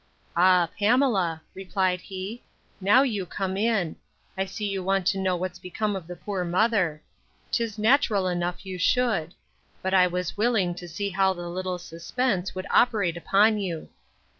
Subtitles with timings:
[0.35, 2.41] Ah, Pamela, replied he,
[2.79, 3.95] now you come in;
[4.35, 7.03] I see you want to know what's become of the poor mother.
[7.51, 9.35] 'Tis natural enough you should;
[9.83, 13.89] but I was willing to see how the little suspense would operate upon you.